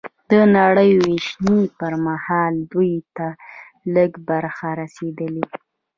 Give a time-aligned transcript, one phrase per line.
[0.31, 3.27] د نړۍ وېشنې پر مهال دوی ته
[3.95, 5.45] لږ برخه رسېدلې